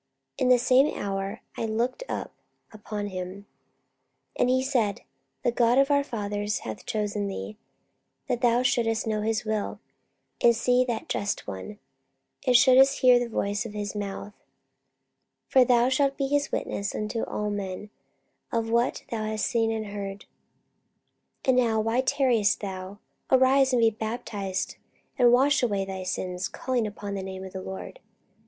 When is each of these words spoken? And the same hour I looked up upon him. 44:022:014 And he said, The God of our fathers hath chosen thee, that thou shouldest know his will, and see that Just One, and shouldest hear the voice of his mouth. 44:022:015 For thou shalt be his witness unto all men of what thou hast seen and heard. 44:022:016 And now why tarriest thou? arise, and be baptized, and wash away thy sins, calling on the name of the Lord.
And 0.39 0.51
the 0.51 0.57
same 0.57 0.97
hour 0.97 1.41
I 1.55 1.67
looked 1.67 2.03
up 2.09 2.31
upon 2.71 3.09
him. 3.09 3.45
44:022:014 4.35 4.39
And 4.39 4.49
he 4.49 4.63
said, 4.63 5.01
The 5.43 5.51
God 5.51 5.77
of 5.77 5.91
our 5.91 6.03
fathers 6.03 6.57
hath 6.61 6.87
chosen 6.87 7.27
thee, 7.27 7.55
that 8.27 8.41
thou 8.41 8.63
shouldest 8.63 9.05
know 9.05 9.21
his 9.21 9.45
will, 9.45 9.79
and 10.43 10.55
see 10.55 10.83
that 10.85 11.07
Just 11.07 11.45
One, 11.45 11.77
and 12.47 12.57
shouldest 12.57 13.01
hear 13.01 13.19
the 13.19 13.29
voice 13.29 13.63
of 13.63 13.73
his 13.73 13.93
mouth. 13.93 14.33
44:022:015 15.51 15.51
For 15.51 15.65
thou 15.65 15.89
shalt 15.89 16.17
be 16.17 16.27
his 16.27 16.51
witness 16.51 16.95
unto 16.95 17.21
all 17.25 17.51
men 17.51 17.91
of 18.51 18.71
what 18.71 19.03
thou 19.11 19.25
hast 19.25 19.45
seen 19.45 19.69
and 19.71 19.85
heard. 19.85 20.25
44:022:016 21.43 21.49
And 21.49 21.57
now 21.57 21.79
why 21.79 22.01
tarriest 22.01 22.59
thou? 22.61 22.97
arise, 23.29 23.71
and 23.71 23.79
be 23.79 23.91
baptized, 23.91 24.77
and 25.19 25.31
wash 25.31 25.61
away 25.61 25.85
thy 25.85 26.01
sins, 26.01 26.47
calling 26.47 26.91
on 26.97 27.13
the 27.13 27.21
name 27.21 27.43
of 27.43 27.53
the 27.53 27.61
Lord. 27.61 27.99